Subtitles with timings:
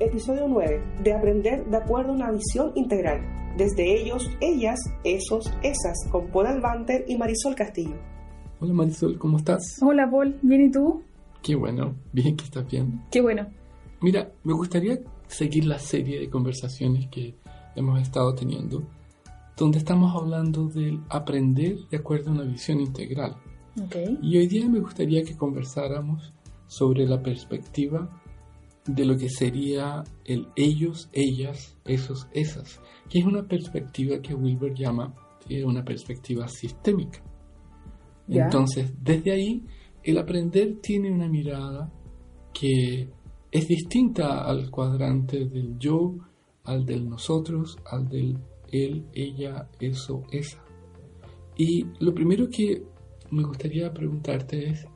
[0.00, 3.20] episodio 9, de aprender de acuerdo a una visión integral.
[3.56, 7.96] Desde ellos, ellas, esos, esas, con Paul Albanter y Marisol Castillo.
[8.60, 9.78] Hola Marisol, ¿cómo estás?
[9.80, 11.02] Hola Paul, ¿bien y tú?
[11.42, 13.02] Qué bueno, bien que estás bien.
[13.10, 13.46] Qué bueno.
[14.00, 17.36] Mira, me gustaría seguir la serie de conversaciones que
[17.76, 18.82] hemos estado teniendo,
[19.56, 23.36] donde estamos hablando del aprender de acuerdo a una visión integral.
[23.86, 24.18] Okay.
[24.22, 26.32] Y hoy día me gustaría que conversáramos
[26.66, 28.08] sobre la perspectiva
[28.86, 34.74] de lo que sería el ellos, ellas, esos, esas, que es una perspectiva que Wilber
[34.74, 35.14] llama
[35.48, 37.22] eh, una perspectiva sistémica.
[38.28, 39.64] Entonces, desde ahí,
[40.02, 41.92] el aprender tiene una mirada
[42.52, 43.08] que
[43.50, 46.14] es distinta al cuadrante del yo,
[46.64, 48.38] al del nosotros, al del
[48.72, 50.62] él, ella, eso, esa.
[51.56, 52.82] Y lo primero que
[53.30, 54.86] me gustaría preguntarte es,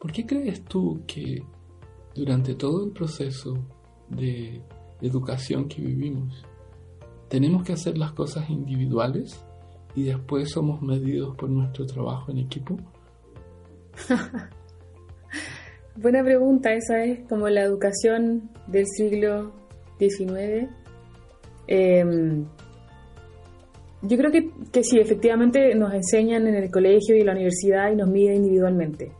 [0.00, 1.42] ¿por qué crees tú que
[2.14, 3.58] durante todo el proceso
[4.08, 4.62] de
[5.00, 6.44] educación que vivimos,
[7.28, 9.44] tenemos que hacer las cosas individuales
[9.94, 12.76] y después somos medidos por nuestro trabajo en equipo?
[15.96, 19.52] Buena pregunta, esa es como la educación del siglo
[19.98, 20.70] XIX.
[21.66, 22.44] Eh,
[24.02, 27.96] yo creo que, que sí, efectivamente nos enseñan en el colegio y la universidad y
[27.96, 29.10] nos miden individualmente.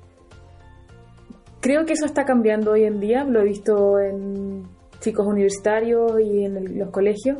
[1.69, 4.62] Creo que eso está cambiando hoy en día, lo he visto en
[5.00, 7.36] chicos universitarios y en el- los colegios.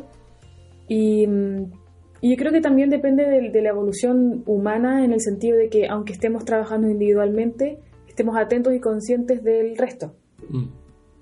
[0.87, 1.63] Y, mm,
[2.21, 5.69] y yo creo que también depende de, de la evolución humana en el sentido de
[5.69, 10.13] que aunque estemos trabajando individualmente, estemos atentos y conscientes del resto,
[10.47, 10.65] Mm,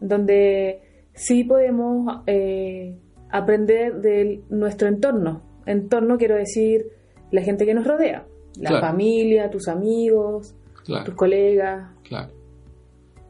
[0.01, 0.81] donde
[1.13, 2.93] sí podemos eh,
[3.29, 5.43] aprender de nuestro entorno.
[5.65, 6.87] Entorno quiero decir
[7.31, 8.25] la gente que nos rodea,
[8.59, 8.85] la Claro.
[8.85, 11.89] familia, tus amigos, tus claro, colegas.
[12.03, 12.35] claro.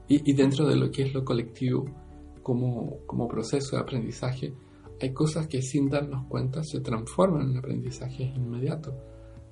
[0.08, 1.86] Y, y dentro de lo que es lo colectivo,
[2.44, 4.54] como, como proceso de aprendizaje,
[5.02, 8.94] hay cosas que sin darnos cuenta se transforman en aprendizajes inmediatos,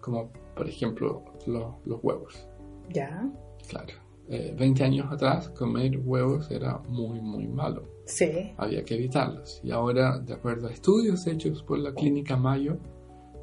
[0.01, 2.47] como por ejemplo lo- los huevos.
[2.93, 3.29] Ya,
[3.67, 3.93] Claro,
[4.29, 7.83] eh, 20 años atrás comer huevos era muy, muy malo.
[8.05, 8.53] sí.
[8.57, 9.59] Había que evitarlos.
[9.63, 12.77] Y ahora, de acuerdo a estudios hechos por la clínica Mayo,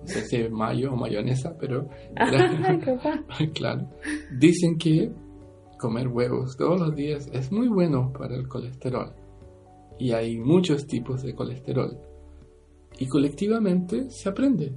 [0.01, 1.89] no sé si es Mayo o mayonesa, pero
[2.85, 3.21] capaz.
[3.55, 3.89] claro,
[4.39, 5.11] dicen que
[5.83, 9.13] comer huevos todos los días es muy bueno para el colesterol.
[9.99, 11.99] Y hay muchos tipos de colesterol.
[12.99, 14.73] Y colectivamente se aprende.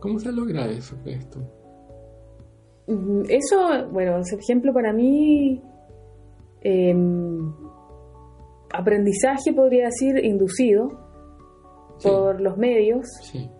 [0.00, 1.40] ¿Cómo se logra eso, crees tú?
[2.86, 5.62] Mm, Eso, bueno, ese ejemplo para mí,
[6.60, 7.52] em,
[8.72, 10.88] aprendizaje podría decir inducido
[11.98, 13.50] Sí, por los medios, sí,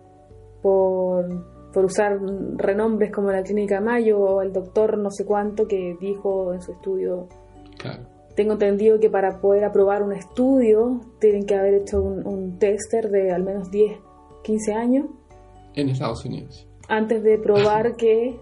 [0.61, 1.25] por,
[1.73, 2.19] por usar
[2.57, 6.71] renombres como la Clínica Mayo o el doctor no sé cuánto que dijo en su
[6.73, 7.27] estudio.
[7.77, 8.03] claro.
[8.35, 13.09] Tengo entendido que para poder aprobar un estudio tienen que haber hecho un, un tester
[13.09, 13.99] de al menos 10,
[14.43, 15.05] 15 años
[15.75, 16.65] En Estados Unidos.
[16.87, 18.39] antes de probar que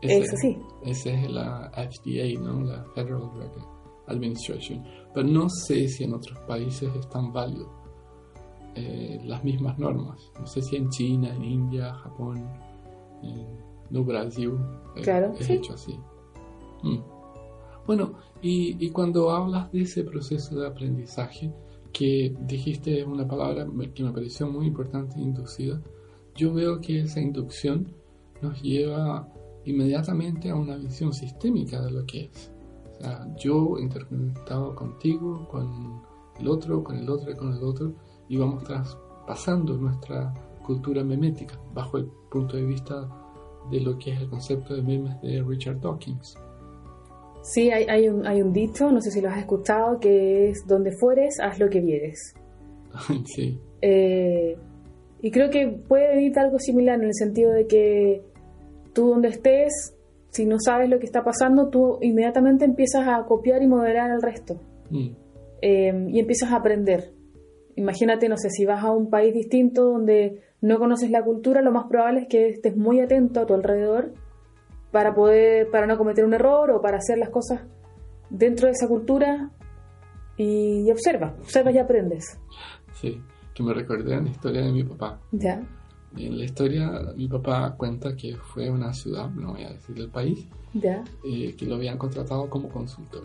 [0.00, 0.58] Ese- es así.
[0.86, 2.60] Esa es la FDA, ¿no?
[2.62, 3.52] La Federal Drug
[4.06, 4.82] Administration.
[5.12, 7.68] Pero no sé si en otros países están válidos
[8.74, 10.18] eh, las mismas normas.
[10.40, 12.42] No sé si en China, en India, Japón,
[13.90, 14.52] no Brasil
[14.96, 15.52] eh, Claro, es sí.
[15.54, 15.98] hecho así.
[16.82, 16.98] Mm.
[17.86, 21.52] Bueno, y, y cuando hablas de ese proceso de aprendizaje,
[21.92, 25.80] que dijiste una palabra que me pareció muy importante, inducida,
[26.34, 27.90] yo veo que esa inducción
[28.42, 29.26] nos lleva
[29.64, 32.52] inmediatamente a una visión sistémica de lo que es.
[32.98, 36.02] O sea, yo interconectado contigo, con
[36.38, 37.94] el otro, con el otro y con el otro,
[38.28, 40.34] y vamos traspasando nuestra
[40.66, 43.08] cultura memética bajo el punto de vista
[43.70, 46.36] de lo que es el concepto de memes de Richard Dawkins.
[47.42, 50.66] Sí, hay, hay, un, hay un dicho, no sé si lo has escuchado, que es
[50.66, 52.34] donde fueres, haz lo que vieres.
[53.24, 54.56] sí, Eh,
[55.22, 58.22] y creo que puede venirte algo similar en el sentido de que
[58.92, 59.94] tú donde estés,
[60.30, 64.22] si no sabes lo que está pasando, tú inmediatamente empiezas a copiar y modelar al
[64.22, 64.60] resto.
[64.90, 65.08] Mm,
[65.62, 67.12] Eh, y empiezas a aprender.
[67.76, 71.72] Imagínate, no sé, si vas a un país distinto donde no conoces la cultura, lo
[71.72, 74.14] más probable es que estés muy atento a tu alrededor
[74.90, 77.62] para poder, para no cometer un error o para hacer las cosas
[78.30, 79.50] dentro de esa cultura
[80.36, 82.38] y, observa, observas y aprendes.
[82.92, 83.20] sí,
[83.54, 85.18] que me recordé en la historia de mi papá.
[85.32, 85.62] Ya,
[86.16, 89.98] En la historia, mi papá cuenta que fue a una ciudad, no voy a decir
[89.98, 93.22] el país, ya, eh, que lo habían contratado como consultor.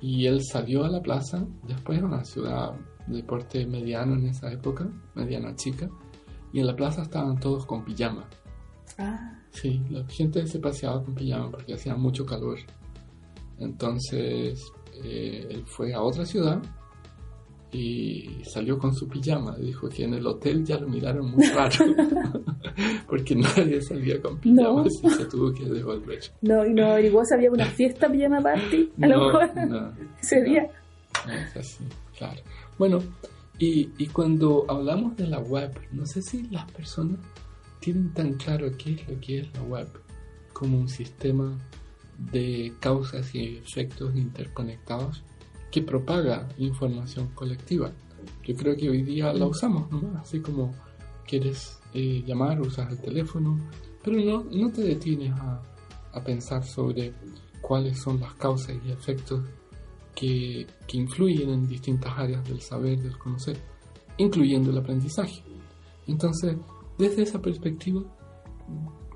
[0.00, 2.72] Y él salió a la plaza, después era una ciudad
[3.06, 5.90] de porte mediano en esa época, mediana chica,
[6.52, 8.28] y en la plaza estaban todos con pijama.
[8.98, 12.58] ah, Sí, la gente se paseaba con pijama porque hacía mucho calor.
[13.58, 14.64] Entonces,
[15.04, 16.62] eh, él fue a otra ciudad
[17.72, 19.56] y salió con su pijama.
[19.56, 21.84] Dijo que en el hotel ya lo miraron muy raro
[23.08, 26.20] porque nadie salía con pijama y se tuvo que devolver.
[26.42, 29.50] No, y no averiguó si había una fiesta pijama party a lo mejor
[30.20, 30.68] ese día.
[31.26, 31.84] No, es así,
[32.16, 32.40] claro.
[32.78, 32.98] Bueno,
[33.60, 37.20] y, y cuando hablamos de la web, no sé si las personas
[37.78, 39.88] tienen tan claro qué es lo que es la web
[40.52, 41.56] como un sistema
[42.32, 45.22] de causas y efectos interconectados
[45.70, 47.92] que propaga información colectiva.
[48.44, 50.18] Yo creo que hoy día la usamos, ¿no?
[50.18, 50.74] Así como
[51.26, 53.58] quieres eh, llamar, usas el teléfono,
[54.02, 55.62] pero no, no te detienes a,
[56.12, 57.12] a, pensar sobre
[57.60, 59.42] cuáles son las causas y efectos
[60.14, 63.56] que, que influyen en distintas áreas del saber, del conocer,
[64.18, 65.42] incluyendo el aprendizaje.
[66.06, 66.56] Entonces,
[66.98, 68.02] desde esa perspectiva,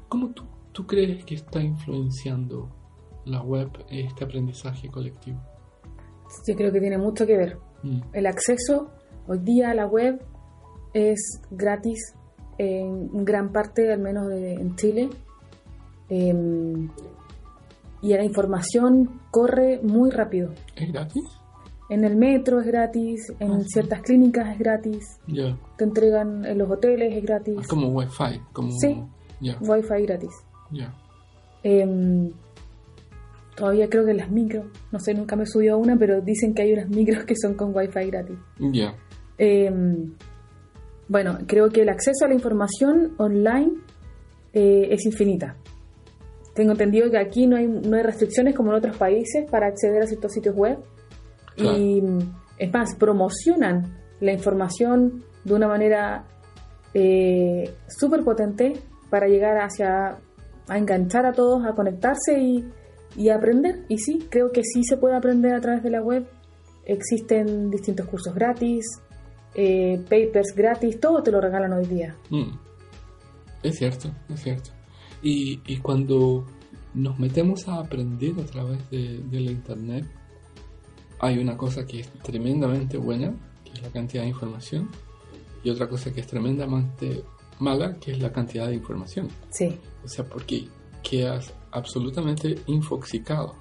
[0.08, 2.70] ¿cómo tú, tú crees que está influenciando
[3.24, 5.40] la web este aprendizaje colectivo?
[6.46, 7.58] Yo creo que tiene mucho que ver.
[7.82, 8.00] Mm.
[8.12, 8.90] El acceso
[9.26, 10.20] hoy día a la web
[10.92, 12.14] es gratis
[12.58, 15.10] en gran parte, al menos de, en Chile.
[16.08, 16.88] Em,
[18.04, 20.50] y la información corre muy rápido.
[20.76, 21.22] ¿Es gratis?
[21.90, 23.68] En el metro es gratis, en Ah, sí.
[23.68, 25.56] ciertas clínicas es gratis, Ya.
[25.76, 28.40] te entregan en los hoteles es gratis, Es como Wi-Fi.
[28.52, 28.70] Como...
[28.78, 29.02] Sí.
[29.40, 30.30] Ya, wifi gratis.
[30.70, 30.94] ya.
[31.62, 32.30] Em,
[33.56, 36.62] todavía creo que las micros, no sé, nunca me subió a una, pero dicen que
[36.62, 38.36] hay unas micros que son con wifi gratis.
[38.72, 38.94] Ya.
[39.38, 39.70] Eh,
[41.08, 43.72] bueno, creo que el acceso a la información online
[44.52, 45.56] eh, es infinita.
[46.54, 50.02] Tengo entendido que aquí no hay, no hay restricciones como en otros países para acceder
[50.02, 50.78] a ciertos sitios web.
[51.56, 51.78] Claro.
[51.78, 52.02] Y
[52.58, 56.24] es más, promocionan la información de una manera
[56.94, 58.74] eh, súper potente
[59.10, 60.18] para llegar hacia
[60.68, 62.64] a enganchar a todos, a conectarse y,
[63.16, 63.84] y a aprender.
[63.88, 66.26] Y sí, creo que sí se puede aprender a través de la web.
[66.86, 68.84] Existen distintos cursos gratis,
[69.54, 72.16] eh, papers gratis, todo te lo regalan hoy día.
[72.30, 72.58] Mm.
[73.62, 74.70] Es cierto, es cierto.
[75.24, 76.44] Y, y cuando
[76.94, 80.06] nos metemos a aprender a través de, de la internet,
[81.18, 83.34] hay una cosa que es tremendamente buena,
[83.64, 84.88] que es la cantidad de información,
[85.64, 87.24] y otra cosa que es tremendamente
[87.58, 89.28] mala, que es la cantidad de información.
[89.50, 90.68] Sí, O sea, porque
[91.02, 93.54] quedas absolutamente infoxicado.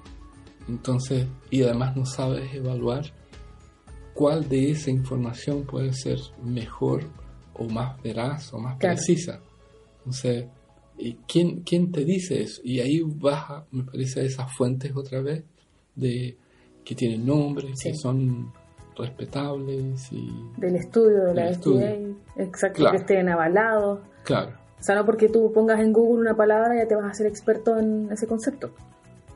[0.68, 3.04] Entonces, y además no sabes evaluar
[4.12, 7.02] cuál de esa información puede ser mejor
[7.54, 8.96] o más veraz o más Claro.
[8.96, 9.40] precisa.
[9.98, 10.48] Entonces, ¿y
[11.26, 12.60] quién, ¿quién te dice eso?
[12.64, 15.44] Y ahí baja, me parece, a esas fuentes otra vez
[15.94, 16.36] de
[16.84, 17.90] que tienen nombres, Sí.
[17.90, 18.52] que son
[18.96, 20.30] respetables y...
[20.56, 22.92] del estudio, de la FDA, exacto, Claro.
[22.92, 24.00] que estén avalados.
[24.24, 24.52] Claro.
[24.78, 27.26] O sea, no porque tú pongas en Google una palabra ya te vas a hacer
[27.26, 28.72] experto en ese concepto.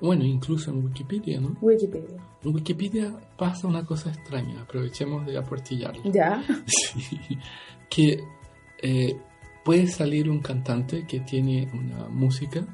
[0.01, 1.57] Bueno, incluso en Wikipedia, ¿no?
[1.61, 2.19] Wikipedia.
[2.45, 6.03] En Wikipedia pasa una cosa extraña, aprovechemos de aportillarlo.
[6.13, 7.19] Ya, Sí,
[7.91, 8.21] que
[8.83, 9.17] eh,
[9.69, 12.67] puede salir un cantante que tiene una música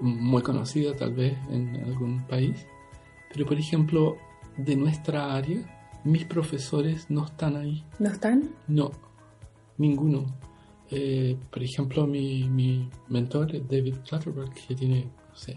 [0.00, 2.66] muy conocida tal vez en algún país,
[3.32, 4.16] pero por ejemplo,
[4.56, 5.60] de nuestra área,
[6.02, 8.50] mis profesores no están ahí, ¿no están?
[8.66, 8.90] no,
[9.76, 10.26] ninguno.
[10.90, 15.56] Eh, por ejemplo, mi, mi mentor, David Clutterberg, que tiene, no sé,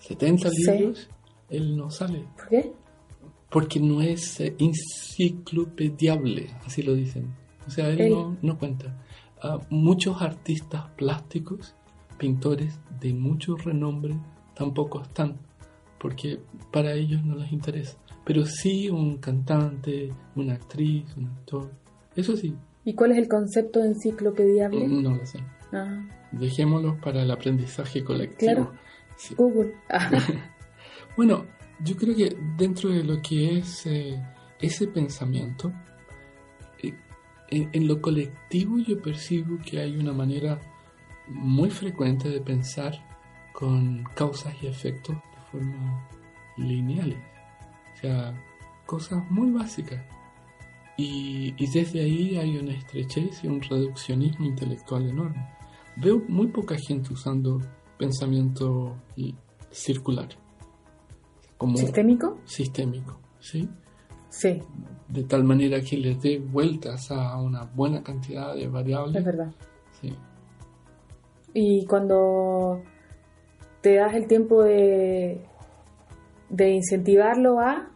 [0.00, 0.62] 70 Sí.
[0.72, 1.08] libros,
[1.48, 2.72] él no sale ¿Por qué?
[3.50, 7.32] porque no es eh, enciclopediable, así lo dicen.
[7.68, 8.10] O sea, él Él.
[8.10, 8.96] no, no cuenta.
[9.42, 11.74] Ah, muchos artistas plásticos,
[12.18, 14.16] pintores de mucho renombre,
[14.54, 15.36] tampoco están,
[15.98, 16.40] porque
[16.72, 17.98] para ellos no les interesa.
[18.24, 21.70] Pero sí un cantante, una actriz, un actor,
[22.14, 24.86] eso sí, ¿Y cuál es el concepto de enciclopediable?
[24.86, 25.40] no lo sé.
[25.72, 28.52] Ah, Dejémoslo para el aprendizaje colectivo.
[28.52, 28.72] Claro.
[29.16, 29.34] Sí.
[29.34, 29.74] Google.
[29.90, 30.08] Ah,
[31.16, 31.46] Bueno,
[31.82, 34.22] yo creo que dentro de lo que es eh,
[34.60, 35.72] ese pensamiento,
[37.50, 40.60] en, en lo colectivo yo percibo que hay una manera
[41.28, 42.94] muy frecuente de pensar
[43.52, 46.08] con causas y efectos de forma
[46.56, 47.18] lineales.
[47.94, 48.34] O sea,
[48.84, 50.02] cosas muy básicas.
[50.96, 55.46] Y, y desde ahí hay una estrechez y un reduccionismo intelectual enorme.
[55.96, 57.60] Veo muy poca gente usando
[57.98, 58.96] pensamiento
[59.70, 60.28] circular
[61.58, 62.38] como ¿Sistémico?
[62.44, 63.68] sistémico, ¿sí?
[64.38, 64.62] Sí,
[65.08, 69.16] De tal manera que le dé vueltas a una buena cantidad de variables.
[69.16, 69.50] es verdad.
[70.00, 70.14] Sí.
[71.54, 72.82] Y cuando
[73.80, 75.40] te das el tiempo de,
[76.50, 77.88] de incentivarlo a,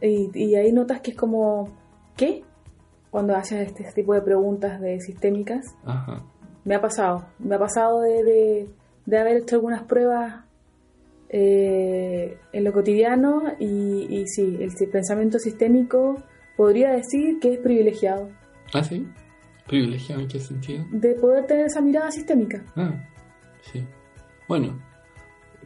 [0.00, 1.68] y, y ahí notas que es como,
[2.16, 2.42] ¿qué?
[3.10, 6.22] Cuando haces este, tipo de preguntas de sistémicas, Ajá.
[6.64, 8.70] me ha pasado, me ha pasado de, de,
[9.04, 10.44] de haber hecho algunas pruebas
[11.32, 16.22] eh, en lo cotidiano y, y sí, el pensamiento sistémico
[16.56, 18.28] podría decir que es privilegiado.
[18.74, 19.06] ¿Ah, sí?
[19.66, 20.84] ¿Privilegiado en qué sentido?
[20.90, 22.62] De poder tener esa mirada sistémica.
[22.76, 22.92] Ah,
[23.72, 23.82] sí.
[24.46, 24.78] Bueno,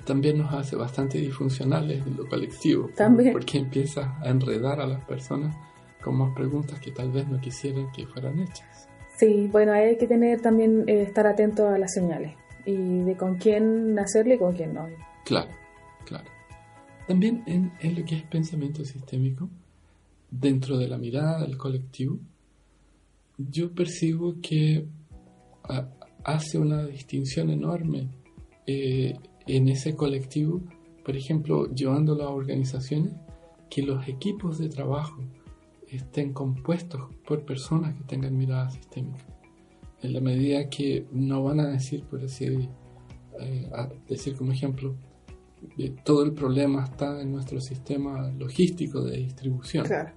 [0.04, 2.88] también nos hace bastante disfuncionales en lo colectivo.
[2.96, 3.32] También.
[3.32, 5.56] Porque empieza a enredar a las personas
[6.00, 8.88] con más preguntas que tal vez no quisieran que fueran hechas.
[9.16, 13.36] Sí, bueno, hay que tener también, eh, estar atento a las señales y de con
[13.36, 14.88] quién hacerle y con quién no.
[15.26, 15.50] Claro,
[16.04, 16.30] claro.
[17.08, 19.50] También en, lo que es pensamiento sistémico,
[20.30, 22.20] dentro de la mirada del colectivo,
[23.36, 24.86] yo percibo que
[26.22, 28.08] hace una distinción enorme
[28.68, 29.16] eh,
[29.48, 30.62] en ese colectivo,
[31.04, 33.12] por ejemplo, llevando a organizaciones,
[33.68, 35.24] que los equipos de trabajo
[35.88, 39.26] estén compuestos por personas que tengan mirada sistémica.
[40.02, 42.68] En la medida que no van a decir, por decir,
[43.40, 43.68] eh,
[44.08, 44.94] decir como ejemplo,
[46.04, 49.86] todo el problema está en nuestro sistema logístico de distribución.
[49.86, 50.12] Claro.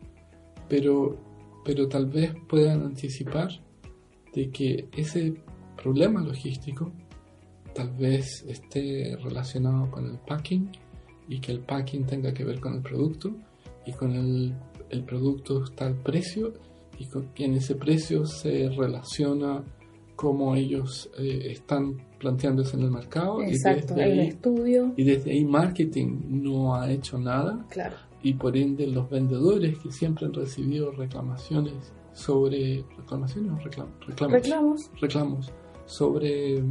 [0.67, 1.17] Pero,
[1.65, 3.49] pero tal vez puedan anticipar
[4.33, 5.33] de que ese
[5.81, 6.91] problema logístico
[7.73, 10.69] tal vez esté relacionado con el packing
[11.27, 13.35] y que el packing tenga que ver con el producto
[13.85, 14.53] y con el,
[14.89, 16.53] el producto está el precio
[16.97, 19.63] y con y en ese precio se relaciona
[20.15, 24.93] cómo ellos eh, están planteándose en el mercado Exacto, y desde, un ahí, estudio.
[24.97, 27.95] y desde ahí marketing no ha hecho nada Claro.
[28.21, 31.73] y por ende los vendedores que siempre han recibido reclamaciones
[32.13, 34.91] sobre reclamaciones o reclam- reclamos Reclamos.
[35.01, 35.51] reclamos
[35.85, 36.61] sobre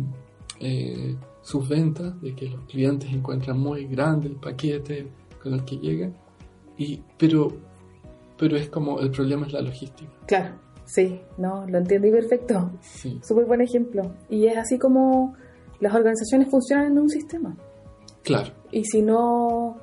[0.61, 5.09] eh, sus ventas de que los clientes encuentran muy grande el paquete
[5.43, 6.15] con el que llegan
[6.77, 7.49] y pero
[8.37, 10.55] pero es como el problema es la logística Claro.
[10.89, 12.71] Sí, no, lo entiendo y perfecto.
[12.81, 14.15] sí Súper buen ejemplo.
[14.31, 15.35] Y es así como
[15.81, 17.55] las organizaciones funcionan en un sistema.
[18.23, 19.77] claro Y si no,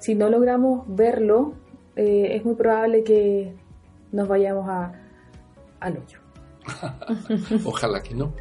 [0.00, 1.54] si no logramos verlo,
[1.94, 3.54] eh, es muy probable que
[4.10, 4.92] nos vayamos a,
[5.78, 6.18] al hoyo.
[7.64, 8.34] ojalá que no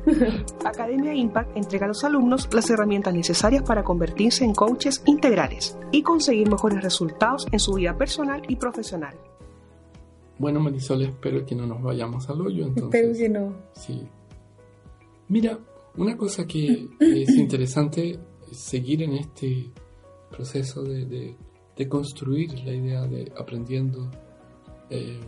[0.66, 6.04] Academia Impact entrega a los alumnos las herramientas necesarias para convertirse en coaches integrales y
[6.04, 9.16] conseguir mejores resultados en su vida personal y profesional.
[10.40, 13.54] Bueno Marisol espero que no nos vayamos al hoyo Espero entonces que no.
[13.74, 14.04] Sí.
[15.30, 15.60] Mira,
[15.98, 18.20] una cosa que es interesante
[18.52, 19.72] es seguir en este
[20.30, 21.36] proceso de, de-
[21.76, 24.10] de construir la idea de aprendiendo
[24.90, 25.20] eh,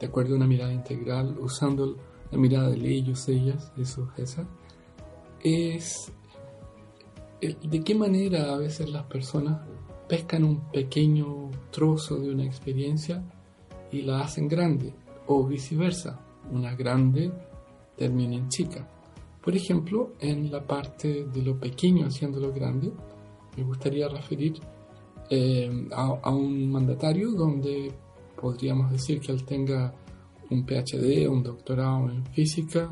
[0.00, 1.96] de acuerdo a una mirada integral, usando
[2.30, 4.46] la mirada de ellos, ellas, esos, esas,
[5.42, 6.10] es
[7.40, 9.60] el- de qué manera a veces las personas
[10.08, 13.22] pescan un pequeño trozo de una experiencia
[13.90, 14.94] y la hacen grande,
[15.26, 17.30] o viceversa, una grande
[17.96, 18.88] termina en chica.
[19.42, 22.92] Por ejemplo, en la parte de lo pequeño haciéndolo grande,
[23.56, 24.60] me gustaría referir
[25.30, 27.92] eh, a, un mandatario donde
[28.40, 29.92] podríamos decir que él tenga
[30.50, 32.90] un PhD, un doctorado en física,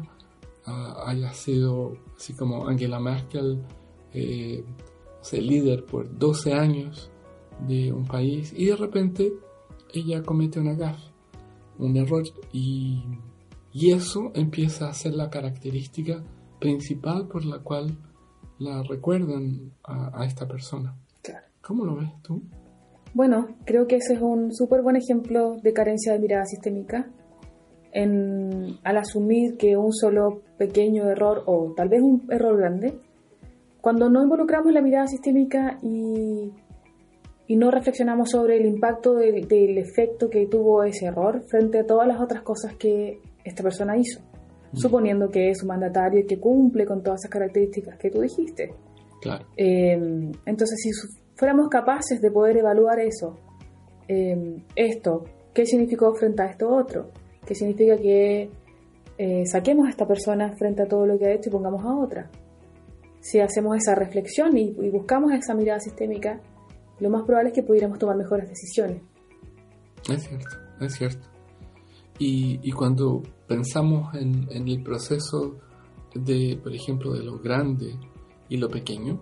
[0.66, 3.62] ah, haya sido, así como Angela Merkel,
[4.12, 4.64] eh,
[5.32, 7.10] líder por 12 años
[7.66, 9.32] de un país y de repente
[10.00, 11.12] ella comete una gafe,
[11.78, 13.02] un error y,
[13.72, 16.22] y eso empieza a ser la característica
[16.58, 17.98] principal por la cual
[18.58, 20.96] la recuerdan a, a esta persona.
[21.22, 21.46] Claro.
[21.60, 22.42] ¿Cómo lo ves tú?
[23.12, 27.10] Bueno, creo que ese es un súper buen ejemplo de carencia de mirada sistémica.
[27.92, 33.00] En, al asumir que un solo pequeño error o tal vez un error grande,
[33.80, 36.52] cuando no involucramos la mirada sistémica y,
[37.48, 41.86] y no reflexionamos sobre el impacto del, del efecto que tuvo ese error frente a
[41.86, 44.20] todas las otras cosas que esta persona hizo,
[44.72, 48.74] suponiendo que es un mandatario y que cumple con todas esas características que tú dijiste.
[49.20, 49.94] Claro, Eh,
[50.44, 50.90] entonces, si
[51.36, 53.38] fuéramos capaces de poder evaluar eso,
[54.08, 55.24] eh, esto,
[55.54, 57.10] ¿qué significó frente a esto otro?
[57.46, 58.50] ¿Qué significa que
[59.18, 61.96] eh, saquemos a esta persona frente a todo lo que ha hecho y pongamos a
[61.96, 62.30] otra?
[63.20, 66.40] Si hacemos esa reflexión y, y buscamos esa mirada sistémica,
[67.00, 69.02] lo más probable es que pudiéramos tomar mejores decisiones.
[70.08, 71.26] es cierto, es cierto.
[72.18, 75.56] Y, y cuando pensamos en, en el proceso
[76.14, 77.94] de, por ejemplo, de lo grande
[78.48, 79.20] y lo pequeño,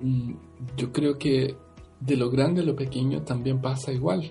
[0.00, 0.32] mm,
[0.76, 1.56] yo creo que
[2.00, 4.30] de lo grande a lo pequeño también pasa igual.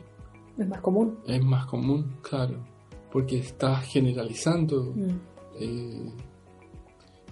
[0.57, 1.17] Es más común.
[1.25, 2.63] Es más común, claro,
[3.11, 5.09] porque estás generalizando Mm.
[5.59, 6.11] eh,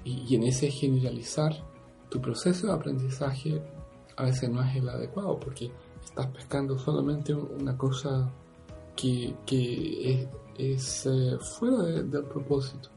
[0.05, 1.53] y, y en ese generalizar
[2.09, 3.61] tu proceso de aprendizaje
[4.17, 5.71] a veces no es el adecuado porque
[6.03, 8.29] estás pescando solamente una cosa
[8.95, 10.27] que, que es,
[10.57, 12.89] es, eh, fuera de- del propósito.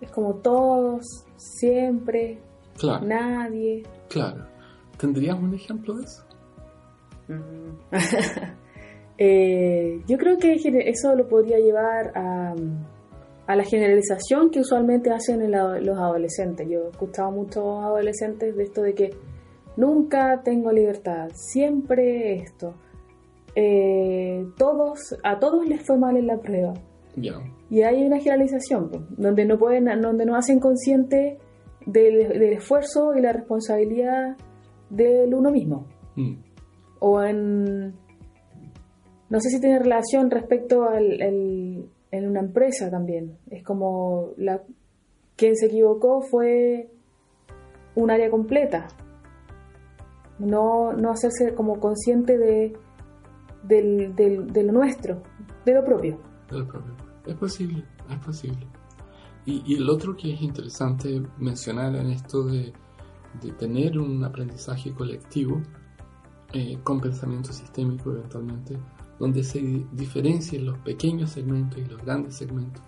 [0.00, 1.02] Es como todos,
[1.36, 2.38] siempre,
[2.78, 3.82] Claro, nadie.
[4.08, 4.44] claro.
[4.98, 6.22] ¿Tendrías un ejemplo de eso?
[9.18, 10.52] Eh, yo creo que
[10.90, 12.54] eso lo podría llevar a,
[13.46, 16.68] a la generalización que usualmente hacen los adolescentes.
[16.68, 19.10] Yo he escuchado a muchos adolescentes de esto de que
[19.76, 22.74] nunca tengo libertad, siempre esto.
[23.54, 26.74] Eh, todos, a todos les fue mal en la prueba.
[27.70, 31.38] Y hay una generalización, donde no pueden, donde no hacen consciente
[31.86, 34.36] del, esfuerzo y la responsabilidad
[34.90, 35.86] del uno mismo.
[36.14, 36.34] Mm.
[36.98, 37.94] O en
[39.28, 43.38] no sé si tiene relación respecto al, en una empresa también.
[43.50, 44.62] Es como la
[45.36, 46.88] quien se equivocó fue
[47.94, 48.88] un área completa.
[50.38, 52.76] No, no hacerse como consciente de,
[53.62, 55.22] de lo nuestro,
[55.64, 56.18] de lo propio.
[56.50, 56.94] De lo propio.
[57.26, 58.66] Es posible, es posible.
[59.44, 62.72] Y, y el otro que es interesante mencionar en esto de,
[63.40, 65.60] de tener un aprendizaje colectivo
[66.52, 68.78] eh, con pensamiento sistémico eventualmente,
[69.18, 69.60] donde se
[69.92, 72.82] diferencien los pequeños segmentos y los grandes segmentos,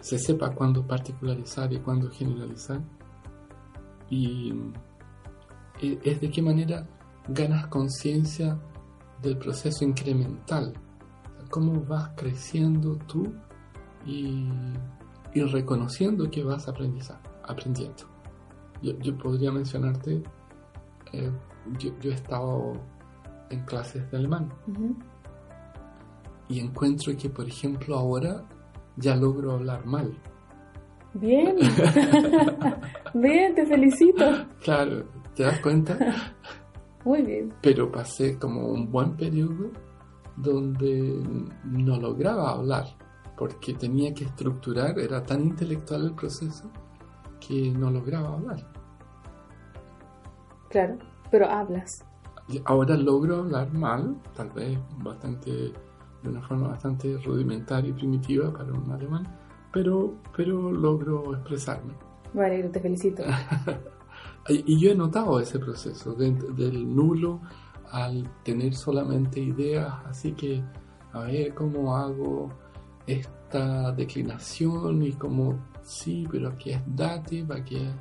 [0.00, 2.80] se sepa cuándo particularizar y cuándo generalizar,
[4.10, 4.52] y
[5.82, 6.86] es de qué manera
[7.28, 8.58] ganas conciencia
[9.20, 10.72] del proceso incremental,
[11.50, 13.32] cómo vas creciendo tú
[14.04, 14.48] y,
[15.34, 18.04] reconociendo que vas aprendiendo.
[18.82, 20.22] Yo, podría mencionarte,
[21.12, 21.30] eh,
[21.78, 22.74] yo, he estado
[23.50, 24.52] en clases de alemán
[26.48, 28.44] y encuentro que, por ejemplo, ahora
[28.96, 30.12] ya logro hablar mal.
[31.14, 31.56] Bien,
[33.14, 34.24] bien, te felicito.
[34.62, 35.98] Claro, ¿te das cuenta?
[37.04, 37.52] Muy bien.
[37.60, 39.70] Pero pasé como un buen periodo
[40.36, 41.22] donde
[41.64, 42.86] no lograba hablar,
[43.36, 46.70] porque tenía que estructurar, era tan intelectual el proceso
[47.46, 48.72] que no lograba hablar.
[50.68, 50.96] Claro,
[51.30, 52.04] pero hablas.
[52.64, 58.72] Ahora logro hablar mal, tal vez bastante de una forma bastante rudimentaria y primitiva para
[58.72, 59.26] un alemán,
[59.72, 61.94] pero, pero logro expresarme.
[62.32, 63.22] Vale, te felicito.
[64.48, 67.40] y yo he notado ese proceso del nulo
[67.90, 70.62] al tener solamente ideas, así que
[71.12, 72.50] a ver cómo hago
[73.06, 77.94] esta declinación y como sí, pero aquí es dative, aquí es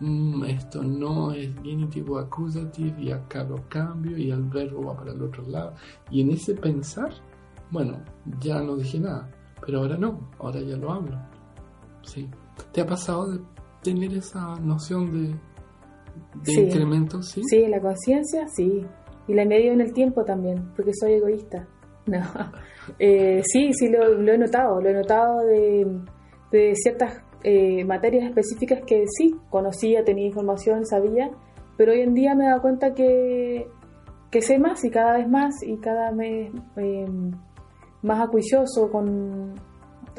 [0.00, 5.12] mm, esto no es genitivo accusative y acá lo cambio y el verbo va para
[5.12, 5.74] el otro lado.
[6.10, 7.12] Y en ese pensar
[7.74, 7.98] bueno,
[8.40, 9.28] ya no dije nada,
[9.64, 11.18] pero ahora no, ahora ya lo hablo.
[12.02, 12.28] ¿Sí?
[12.72, 13.40] ¿Te ha pasado de
[13.82, 15.34] tener esa noción de,
[16.42, 17.22] de incremento?
[17.22, 18.84] Sí, sí la conciencia, sí.
[19.26, 21.68] Y la medio en el tiempo también, porque soy egoísta.
[22.06, 22.20] No.
[22.98, 24.78] Eh, sí, sí, lo, he notado.
[24.78, 25.86] Lo he notado de,
[26.52, 31.30] de ciertas eh, materias específicas que sí, conocía, tenía información, sabía,
[31.76, 33.68] pero hoy en día me he dado cuenta que,
[34.30, 37.06] que sé más y cada vez más y cada vez eh,
[38.02, 39.54] más acuicioso con,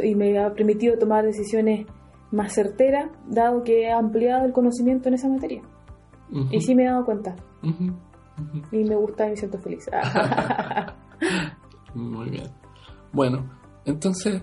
[0.03, 1.87] y me ha permitido tomar decisiones
[2.31, 5.61] más certeras, dado que he ampliado el conocimiento en esa materia.
[6.51, 7.35] Y sí me he dado cuenta.
[8.71, 9.89] Y me gusta y me siento feliz.
[11.93, 12.49] Muy bien.
[13.13, 13.49] Bueno,
[13.85, 14.41] entonces,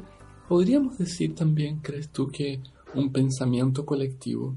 [0.49, 2.61] ¿podríamos decir también, crees tú, que
[2.95, 4.55] un pensamiento colectivo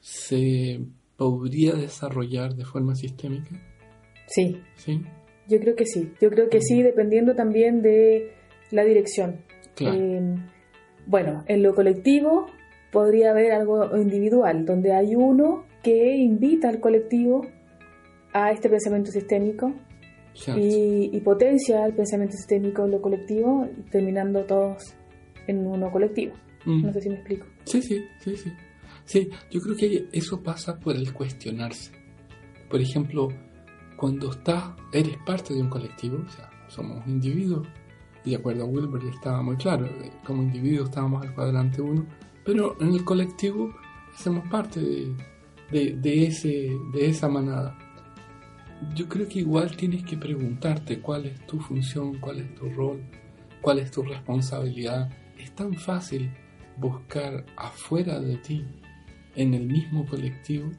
[0.00, 0.80] se
[1.16, 3.56] podría desarrollar de forma sistémica?
[4.26, 4.60] Sí.
[4.76, 5.02] ¿Sí?
[5.48, 8.34] Yo creo que sí, yo creo que sí, dependiendo también de
[8.70, 9.40] la dirección.
[9.80, 10.36] Eh,
[11.06, 12.46] bueno, en lo colectivo
[12.92, 17.46] podría haber algo individual, donde hay uno que invita al colectivo
[18.32, 19.72] a este pensamiento sistémico
[20.56, 24.94] y, potencia el pensamiento sistémico en lo colectivo, terminando todos
[25.46, 26.34] en uno colectivo.
[26.64, 26.86] Mm.
[26.86, 27.46] No sé si me explico.
[27.64, 28.52] Sí, sí, sí, sí.
[29.04, 31.92] Sí, yo creo que eso pasa por el cuestionarse.
[32.68, 33.28] Por ejemplo,
[33.96, 37.66] cuando estás, eres parte de un colectivo, o sea, somos individuos,
[38.24, 39.88] y de acuerdo a Wilber estaba muy claro,
[40.24, 42.06] como individuos estábamos al cuadrante 1,
[42.44, 43.74] pero en el colectivo
[44.14, 45.16] hacemos parte de,
[45.70, 47.76] de, ese, de esa manada.
[48.94, 53.02] Yo creo que igual tienes que preguntarte cuál es tu función, cuál es tu rol,
[53.60, 55.10] cuál es tu responsabilidad.
[55.36, 56.30] Es tan fácil
[56.76, 58.64] buscar afuera de ti,
[59.34, 60.70] en el mismo colectivo,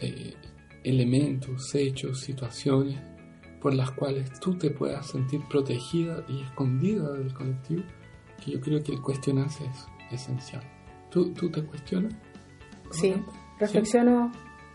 [0.00, 0.34] eh,
[0.84, 2.98] elementos, hechos, situaciones
[3.60, 7.82] por las cuales tú te puedas sentir protegida y escondida del colectivo,
[8.42, 10.62] que yo creo que el cuestionarse es esencial.
[11.10, 12.14] ¿Tú, tú te cuestionas?
[12.90, 13.14] Sí,
[13.58, 14.32] reflexiono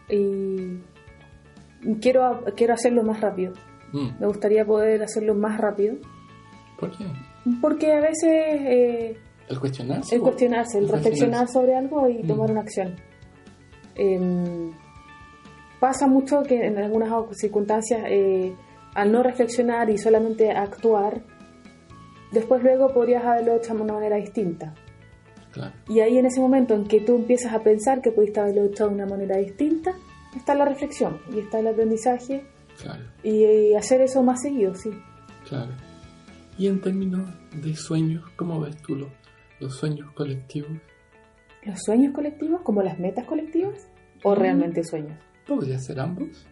[0.10, 0.80] y
[2.02, 3.54] quiero, quiero hacerlo más rápido.
[3.92, 4.20] Mm.
[4.20, 5.96] Me gustaría poder hacerlo más rápido.
[6.80, 7.06] ¿Por qué?
[7.62, 8.62] Porque a veces...
[8.62, 9.18] Eh,
[9.50, 10.16] ¿El cuestionarse?
[10.16, 12.28] El cuestionarse, el, reflexionar sobre algo y mm.
[12.28, 12.96] tomar una acción.
[13.96, 14.72] Eh,
[15.80, 18.56] pasa mucho que en algunas circunstancias eh,
[18.96, 21.22] al no reflexionar y solamente actuar,
[22.32, 24.74] después luego podrías haberlo hecho de una manera distinta.
[25.54, 25.72] Claro.
[25.88, 28.88] Y ahí en ese momento en que tú empiezas a pensar que pudiste haberlo hecho
[28.88, 29.94] de una manera distinta,
[30.36, 32.44] está la reflexión y está el aprendizaje
[32.82, 34.90] Claro, y, y hacer eso más seguido, sí.
[35.48, 35.72] claro.
[36.58, 39.12] Y en términos de sueños, ¿cómo ves tú lo-
[39.60, 40.72] los sueños colectivos?
[41.64, 43.88] ¿Los sueños colectivos como las metas colectivas?
[44.24, 44.40] ¿O Mm.
[44.40, 45.18] realmente sueños?
[45.48, 46.48] ¿Podría ser ambos?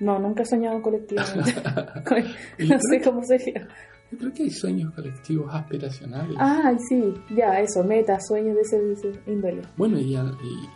[0.00, 1.54] No, nunca he soñado colectivamente.
[2.68, 3.66] No sé cómo sería.
[4.12, 6.36] Yo creo que hay sueños colectivos aspiracionales.
[6.38, 9.62] Ah, sí, ya, eso, metas, sueños de ese, de ese índole.
[9.76, 10.68] Bueno, y, y,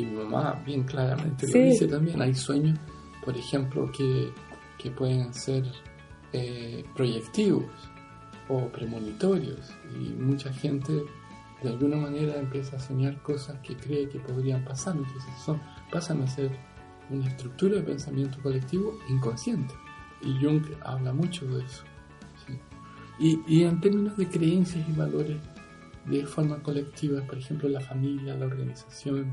[0.00, 1.58] y mi mamá bien claramente Sí.
[1.58, 2.20] lo dice también.
[2.20, 2.78] Hay sueños,
[3.24, 4.30] por ejemplo, que,
[4.78, 5.64] que pueden ser
[6.32, 7.64] eh, proyectivos
[8.48, 9.72] o premonitorios.
[9.98, 10.92] Y mucha gente
[11.62, 14.94] de alguna manera empieza a soñar cosas que cree que podrían pasar.
[14.96, 15.58] Entonces son,
[15.90, 16.50] pasan a ser
[17.08, 19.72] una estructura de pensamiento colectivo inconsciente.
[20.22, 21.84] Y Jung habla mucho de eso.
[23.18, 25.36] Y, y en términos de creencias y valores
[26.06, 29.32] de forma colectiva, por ejemplo, la familia, la organización,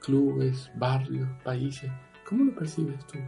[0.00, 1.90] clubes, barrios, países,
[2.28, 3.18] ¿cómo lo percibes tú?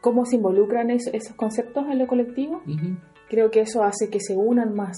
[0.00, 2.62] ¿Cómo se involucran es- esos conceptos en lo colectivo?
[2.66, 2.96] Ujú,
[3.30, 4.96] Creo que eso hace que se unan más.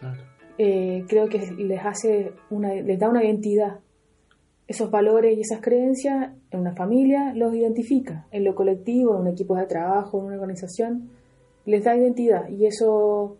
[0.00, 0.22] Claro,
[0.58, 3.80] Eh, creo que les hace una, les da una identidad.
[4.66, 8.26] Esos valores y esas creencias en una familia los identifica.
[8.32, 11.10] En lo colectivo, en un equipo de trabajo, en una organización,
[11.66, 13.36] les da identidad y eso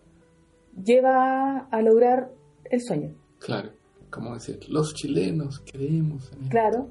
[0.84, 2.30] lleva a lograr
[2.64, 3.14] el sueño.
[3.38, 3.70] claro.
[4.08, 6.50] Como decir, los chilenos creemos en esto.
[6.50, 6.88] Claro,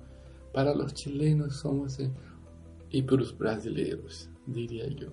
[0.54, 2.12] Para los chilenos somos eh,
[2.92, 5.08] y para los brasileños, diría yo.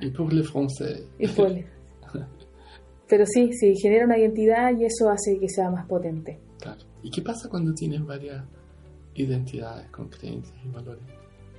[0.00, 1.06] Y pour les français.
[1.18, 1.66] y fue-
[3.08, 6.38] Pero sí, sí, genera una identidad y eso hace que sea más potente.
[6.60, 6.82] Claro.
[7.02, 8.44] ¿Y qué pasa cuando tienes varias
[9.14, 11.02] identidades con creencias y valores?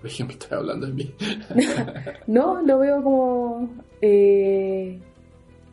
[0.01, 1.13] Por ejemplo, estoy hablando de mí.
[2.27, 3.69] No, lo veo como,
[4.01, 4.99] eh,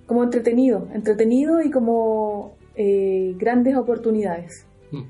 [0.07, 4.67] como entretenido, entretenido y como eh, grandes oportunidades.
[4.93, 5.03] Mm,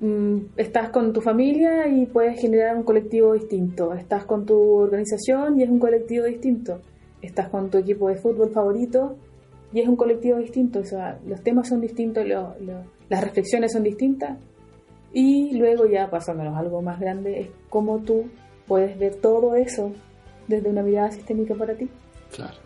[0.00, 3.94] Mm, estás con tu familia y puedes generar un colectivo distinto.
[3.94, 6.80] Estás con tu organización y es un colectivo distinto.
[7.20, 9.16] Estás con tu equipo de fútbol favorito
[9.72, 10.78] y es un colectivo distinto.
[10.78, 14.38] O sea, los temas son distintos, lo- lo- las reflexiones son distintas.
[15.12, 18.26] Y luego ya pasándonos a algo más grande, es cómo tú
[18.68, 19.92] puedes ver todo eso
[20.46, 21.88] desde una mirada sistémica para ti.
[22.34, 22.58] Claro.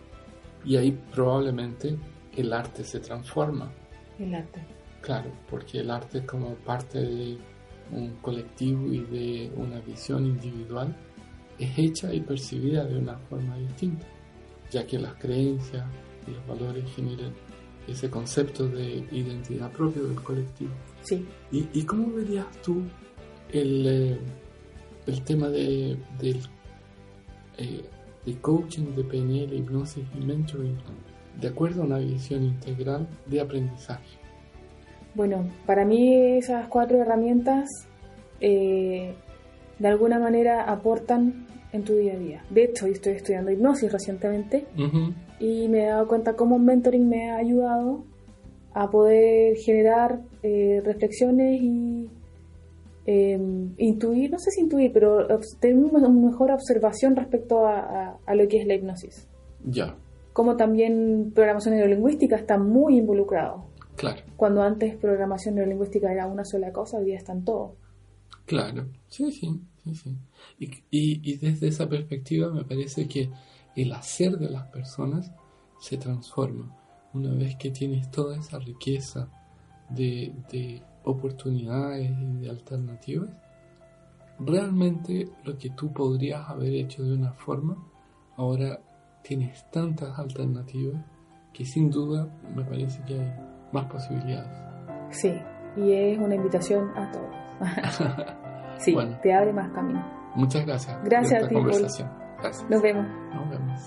[0.64, 1.96] Y ahí probablemente
[2.36, 3.72] el arte se transforma.
[4.18, 4.60] El arte.
[5.00, 7.38] Claro, porque el arte como parte de
[7.90, 10.94] un colectivo y de una visión individual
[11.58, 14.06] es hecha y percibida de una forma distinta,
[14.70, 15.84] ya que las creencias
[16.26, 17.32] y los valores generan
[17.86, 20.72] ese concepto de identidad propia del colectivo.
[21.02, 21.26] Sí.
[21.50, 22.82] ¿Y, y cómo verías tú
[23.52, 24.18] el, eh,
[25.06, 26.40] el tema de, del
[27.58, 27.84] eh,
[28.24, 30.76] de coaching, de PNL, hipnosis y mentoring
[31.40, 34.18] de acuerdo a una visión integral de aprendizaje?
[35.14, 37.68] Bueno, para mí esas cuatro herramientas
[38.40, 39.14] eh,
[39.78, 42.44] de alguna manera aportan en tu día a día.
[42.50, 44.66] De hecho, yo estoy estudiando hipnosis recientemente
[45.40, 48.04] y me he dado cuenta cómo un mentoring me ha ayudado
[48.74, 52.08] a poder generar eh, reflexiones y
[53.06, 53.38] eh,
[53.78, 55.26] intuir, no sé si intuir, pero
[55.60, 59.28] tener una mejor observación respecto a, a- a lo que es la hipnosis.
[59.64, 59.96] Ya,
[60.32, 63.64] Como también programación neurolingüística está muy involucrado.
[63.96, 67.72] claro, Cuando antes programación neurolingüística era una sola cosa, hoy día están todos.
[68.46, 68.86] claro.
[69.08, 70.16] Sí, sí, sí, sí.
[70.58, 73.30] Y, y, y desde esa perspectiva me parece que
[73.76, 75.30] el hacer de las personas
[75.80, 76.76] se transforma.
[77.14, 79.28] Una vez que tienes toda esa riqueza
[79.90, 83.30] de, de oportunidades y de alternativas,
[84.38, 87.76] realmente lo que tú podrías haber hecho de una forma,
[88.36, 88.78] ahora
[89.22, 91.02] tienes tantas alternativas
[91.52, 93.32] que sin duda me parece que hay
[93.72, 94.58] más posibilidades.
[95.10, 95.32] Sí,
[95.76, 97.34] y es una invitación a todos.
[98.78, 99.18] sí, Bueno.
[99.22, 100.04] te abre más camino.
[100.34, 100.96] Muchas gracias.
[101.04, 101.64] Gracias por a ti, Paul.
[101.70, 102.10] conversación.
[102.40, 102.70] Gracias.
[102.70, 103.06] Nos vemos.
[103.34, 103.80] Nos vemos.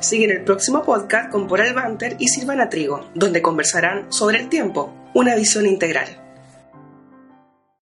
[0.00, 4.92] Siguen el próximo podcast con Poral Banter y Silvana Trigo, donde conversarán sobre el tiempo,
[5.14, 6.06] una visión integral.